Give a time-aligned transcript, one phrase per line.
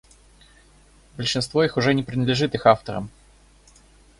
[1.15, 3.11] Большинство их уже не принадлежит их авторам.